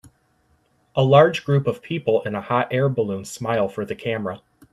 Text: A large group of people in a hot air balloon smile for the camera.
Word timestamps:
A 0.95 1.03
large 1.03 1.45
group 1.45 1.67
of 1.67 1.83
people 1.83 2.23
in 2.23 2.33
a 2.33 2.41
hot 2.41 2.69
air 2.73 2.89
balloon 2.89 3.23
smile 3.23 3.69
for 3.69 3.85
the 3.85 3.93
camera. 3.93 4.41